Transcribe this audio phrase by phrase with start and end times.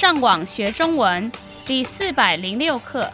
[0.00, 1.30] 上网学中文
[1.66, 3.12] 第四百零六课。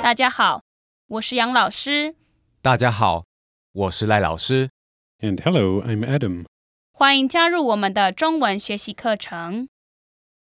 [0.00, 0.62] 大家好，
[1.08, 2.14] 我是杨老师，
[2.62, 3.24] 大家好，
[3.72, 4.70] 我是赖老师。
[5.18, 6.46] And hello, I'm Adam.
[6.92, 9.68] 欢迎加入我们的中文学习课程。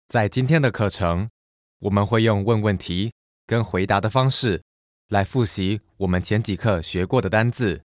[0.10, 1.30] 在今天的课程，
[1.80, 3.14] 我们会用问问题
[3.48, 4.62] 跟回答的方式
[5.10, 7.84] 来复习我们前几课学过的单字。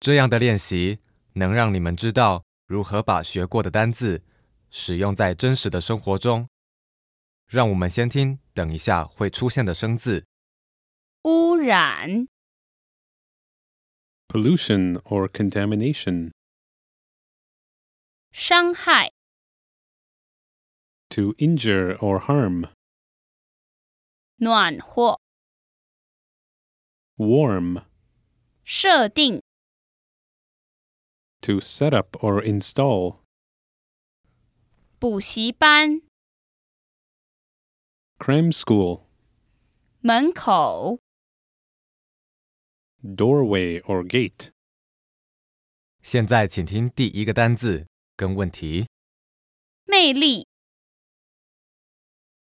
[0.00, 1.00] 这样的练习
[1.34, 4.22] 能让你们知道如何把学过的单字
[4.70, 6.48] 使用在真实的生活中。
[7.46, 10.26] 让我们先听等一下会出现的生字：
[11.24, 12.28] 污染、
[14.28, 16.30] Pollution or contamination.
[18.30, 19.10] 伤害、
[21.08, 22.70] To injure or harm.
[24.36, 25.18] 暖和、
[27.17, 27.85] Warm.
[28.63, 29.41] 设定、
[31.41, 33.19] To set up or install.
[34.99, 36.01] 补习班、
[38.17, 39.03] Cram school.
[39.99, 40.99] 门口、
[43.01, 44.51] Doorway or gate.
[46.01, 48.87] 现在请听第一个单字跟问题。
[49.85, 50.47] 魅力、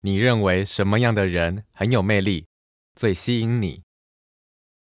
[0.01, 2.47] 你认为什么样的人很有魅力，
[2.95, 3.81] 最吸引你？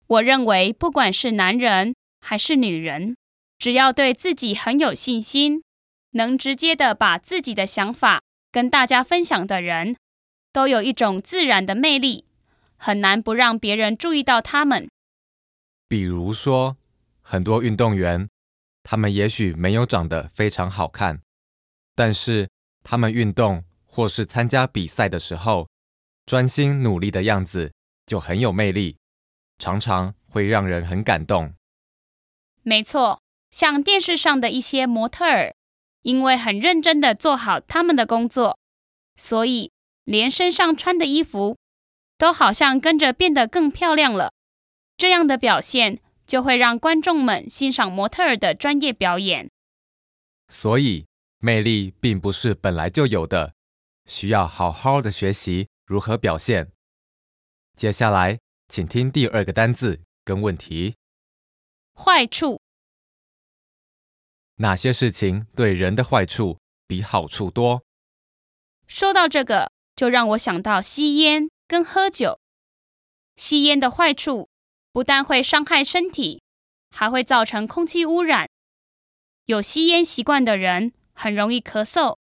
[0.07, 3.15] 我认为，不管是男人还是女人，
[3.57, 5.63] 只要对自己很有信心，
[6.11, 9.95] 能直接的把自己的想法跟大家分享的人，
[10.53, 12.25] 都有一种自然的魅力，
[12.77, 14.87] 很难不让别人注意到他们。
[15.87, 16.77] 比如说，
[17.21, 18.29] 很多运动员，
[18.83, 21.21] 他们也许没有长得非常好看，
[21.95, 22.47] 但是
[22.83, 25.67] 他们运动或是参加比赛的时候，
[26.25, 27.73] 专心努力的样子
[28.05, 28.97] 就很有魅力，
[29.57, 31.53] 常常会让人很感动。
[32.63, 35.55] 没错，像电视上的一些模特儿，
[36.01, 38.59] 因为很认真的做好他们的工作，
[39.15, 39.71] 所以
[40.03, 41.57] 连身上穿的衣服
[42.17, 44.31] 都好像跟着变得更漂亮了。
[44.97, 49.49] 这样的表现就会让观众们欣赏模特儿的专业表演。
[50.47, 51.05] 所以，
[51.39, 53.53] 魅力并不是本来就有的，
[54.05, 56.71] 需要好好的学习如何表现。
[57.75, 60.95] 接下来，请听第二个单字跟问题：
[61.93, 62.59] 坏处、
[64.55, 67.83] 哪些事情对人的坏处比好处多？
[68.87, 72.39] 说到这个，就让我想到吸烟跟喝酒。
[73.35, 74.49] 吸烟的坏处
[74.91, 76.41] 不但会伤害身体，
[76.89, 78.49] 还会造成空气污染。
[79.45, 82.17] 有吸烟习惯的人很容易咳嗽。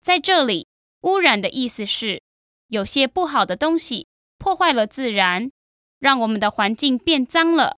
[0.00, 0.66] 在这里，
[1.02, 2.22] 污染的意思是
[2.68, 4.08] 有些不好的东西
[4.42, 5.52] 破坏了自然，
[6.00, 7.76] 让我们的环境变脏了。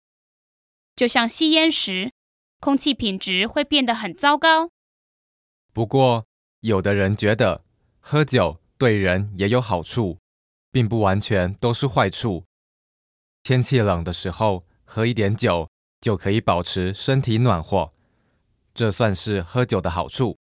[0.96, 2.14] 就像吸烟时，
[2.62, 4.70] 空气品质会变得很糟糕。
[5.74, 6.26] 不过，
[6.62, 7.66] 有的人觉得
[8.00, 10.20] 喝酒对人也有好处，
[10.72, 12.46] 并不完全都是坏处。
[13.44, 15.70] 天气冷的时候，喝一点酒
[16.00, 17.92] 就可以保持身体暖和，
[18.74, 20.38] 这算是喝酒的好处。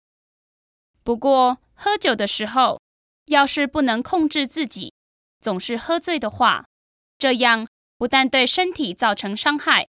[1.03, 2.81] 不过，喝酒的时候，
[3.27, 4.93] 要是不能控制自己，
[5.43, 6.65] 总是喝醉的话，
[7.19, 9.89] 这样不但对身体造成伤害，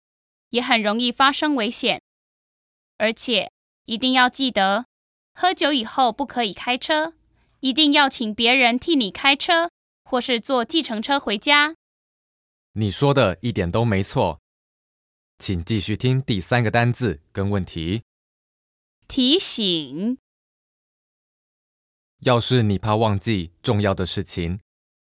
[0.50, 2.02] 也很容易发生危险。
[2.98, 3.52] 而且，
[3.86, 4.88] 一定要记得，
[5.34, 7.14] 喝酒以后不可以开车，
[7.60, 9.70] 一定要请别人替你开车，
[10.04, 11.76] 或是坐计程车回家。
[12.74, 14.40] 你说的一点都没错，
[15.38, 18.02] 请继续听第三个单字跟问题。
[19.08, 20.18] 提醒。
[22.22, 24.62] 要是你怕忘记重要的事情，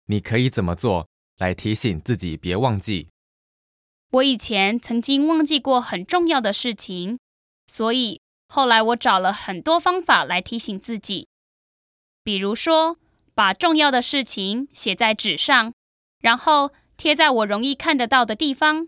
[0.06, 3.08] 你可以怎么做来提醒自己别忘记？
[4.10, 7.18] 我以前曾经忘记过很重要的事情，
[7.66, 11.26] 所以后来我找了很多方法来提醒自己，
[12.22, 12.98] 比如说
[13.34, 15.72] 把重要的事情写在纸上，
[16.20, 18.86] 然后贴在我容易看得到的地方。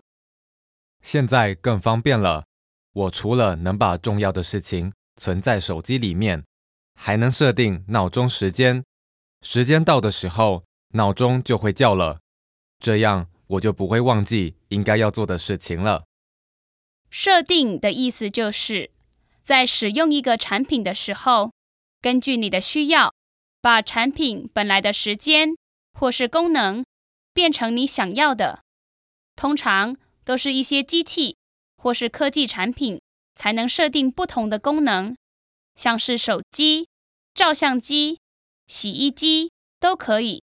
[1.01, 2.45] 现在更方便了，
[2.93, 6.45] 我除了能把重要的事情存在手机里面，
[6.95, 8.85] 还能设定闹钟时间，
[9.41, 10.63] 时间到的时候，
[10.93, 12.19] 闹钟就会叫了，
[12.79, 16.05] 这样我就不会忘记应该要做的事情了。
[17.09, 18.91] 设定的意思就是
[19.41, 21.51] 在使用一个产品的时候，
[22.01, 23.13] 根据你的需要，
[23.61, 25.55] 把产品本来的时间
[25.93, 26.85] 或是功能
[27.33, 28.63] 变成你想要的。
[29.35, 31.37] 通常都是一些机器
[31.77, 32.99] 或是科技产品
[33.35, 35.15] 才能设定不同的功能，
[35.75, 36.89] 像是手机、
[37.33, 38.19] 照相机、
[38.67, 40.43] 洗衣机都可以。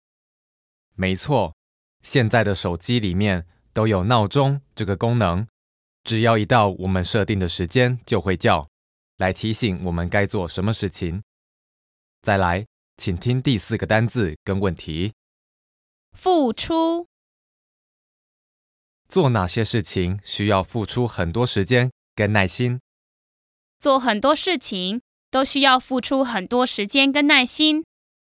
[0.99, 1.55] 没错，
[2.03, 5.47] 现在的手机里面都有闹钟这个功能，
[6.03, 8.67] 只要一到我们设定的时间就会叫，
[9.15, 11.23] 来提醒我们该做什么事情。
[12.21, 12.65] 再来，
[12.97, 15.13] 请听第四个单字跟问题：
[16.11, 17.07] 付出，
[19.07, 22.81] 做哪些事情需要付出很多时间跟耐心？
[23.79, 25.01] 做很多事情
[25.31, 27.85] 都需要付出很多时间跟耐心，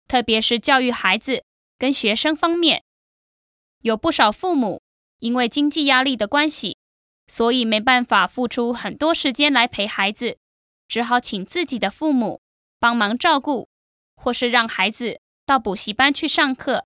[0.07, 1.43] 特别是教育孩子
[1.81, 2.83] 跟学生方面，
[3.81, 4.83] 有不少父母
[5.17, 6.77] 因为经济压力的关系，
[7.25, 10.37] 所以没办法付出很多时间来陪孩子，
[10.87, 12.39] 只好请自己的父母
[12.79, 13.67] 帮忙照顾，
[14.15, 16.85] 或是让孩子到补习班去上课。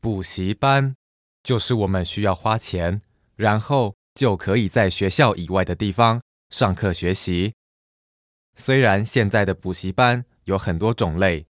[0.00, 0.96] 补习班
[1.44, 3.00] 就是我们需要花钱，
[3.36, 6.20] 然后就可以在学校以外的地方
[6.50, 7.54] 上课学习。
[8.56, 11.46] 虽然现在的补习班有很多种类，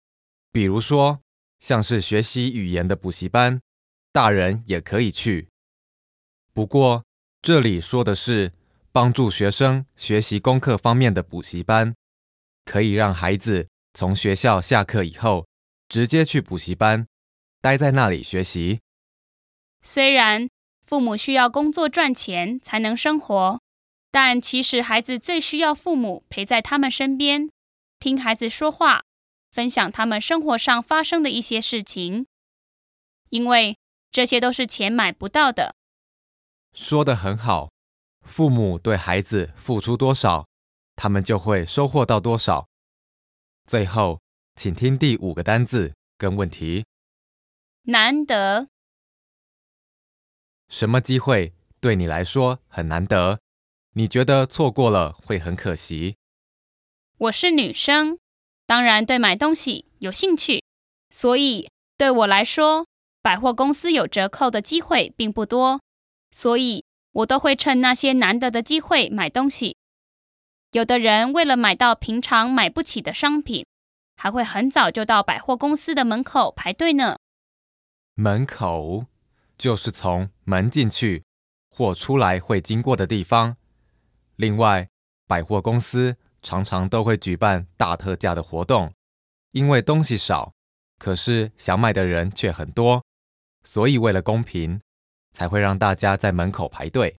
[0.50, 1.20] 比如说
[1.60, 3.60] 像是学习语言的补习班，
[4.10, 5.48] 大人也可以去。
[6.52, 7.04] 不过
[7.40, 8.52] 这里说的是
[8.90, 11.94] 帮助学生学习功课方面的补习班，
[12.64, 15.46] 可以让孩子从学校下课以后
[15.88, 17.06] 直接去补习班，
[17.60, 18.80] 待在那里学习。
[19.82, 20.48] 虽然
[20.84, 23.60] 父母需要工作赚钱才能生活。
[24.12, 27.48] 但其实，孩子最需要父母陪在他们身边，
[28.00, 29.04] 听孩子说话，
[29.50, 32.26] 分享他们生活上发生的一些事情，
[33.30, 33.76] 因为
[34.12, 35.74] 这些都是钱买不到的。
[36.72, 37.72] 说的很好，
[38.22, 40.46] 父母对孩子付出多少，
[40.94, 42.68] 他们就会收获到多少。
[43.66, 44.20] 最后，
[44.54, 46.84] 请听第五个单字跟问题：
[47.82, 48.68] 难得，
[50.68, 53.40] 什么机会对你来说很难得？
[53.94, 56.16] 你觉得错过了会很可惜。
[57.18, 58.18] 我是女生，
[58.70, 60.62] 当然对买东西有兴趣，
[61.10, 61.68] 所以
[61.98, 62.86] 对我来说，
[63.20, 65.80] 百货公司有折扣的机会并不多，
[66.30, 69.76] 所以我都会趁那些难得的机会买东西。
[70.70, 73.66] 有的人为了买到平常买不起的商品，
[74.14, 77.18] 还会很早就到百货公司的门口排队呢。
[78.14, 79.06] 门口
[79.58, 81.24] 就是从门进去
[81.68, 83.56] 或出来会经过的地方。
[84.36, 84.88] 另外，
[85.26, 88.92] 百货公司常常都会举办大特价的活动，
[89.52, 90.52] 因为东西少，
[90.98, 93.04] 可是想买的人却很多，
[93.62, 94.80] 所以为了公平，
[95.32, 97.16] 才会让大家在门口排队。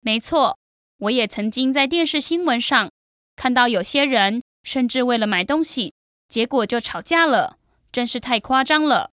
[0.00, 0.58] 没错，
[0.98, 2.90] 我也曾经在电视新闻上
[3.34, 5.94] 看到有些人甚至为了买东西，
[6.28, 7.58] 结果就吵架了，
[7.90, 9.10] 真是太夸张了。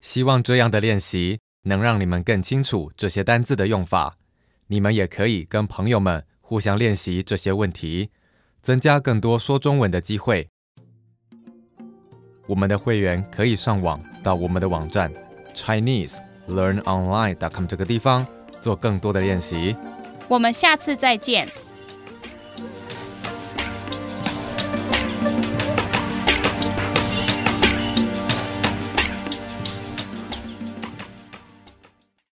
[0.00, 4.18] 希望这样的练习能让你们更清楚这些单字的用法。
[4.68, 8.10] 你们也可以跟朋友们互相练习这些问题，
[8.62, 10.48] 增加更多说中文的机会。
[12.46, 15.12] 我们的会员可以上网到我们的网站
[15.52, 18.24] chinese learn online dot com 这个地方
[18.60, 19.74] 做更多的练习。
[20.28, 21.48] 我们下次再见。